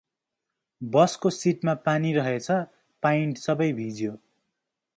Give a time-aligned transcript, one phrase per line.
[0.81, 2.57] बसको सिटमा पानी रहेछ
[3.03, 4.15] पाइन्ट सबै भिज्यो।